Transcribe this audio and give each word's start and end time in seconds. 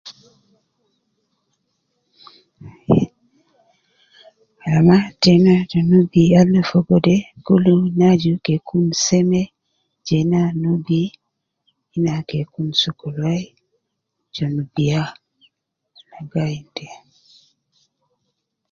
Aii, 2.93 3.07
kalama 4.59 4.97
tena 5.21 5.53
ta 5.71 5.79
nubi 5.89 6.23
al 6.39 6.47
na 6.53 6.61
fogo 6.69 6.95
de 7.05 7.15
kulu 7.45 7.73
ina 7.89 8.05
aju 8.13 8.33
ke 8.45 8.55
kun 8.67 8.85
seme, 9.05 9.41
jena 10.07 10.41
nubi, 10.61 11.01
ina 11.95 12.13
ke 12.29 12.39
kun 12.53 12.67
sokol 12.81 13.15
wai, 13.25 13.45
je 14.35 14.43
nubia, 14.55 15.01
gai 16.31 16.57
te 16.75 16.87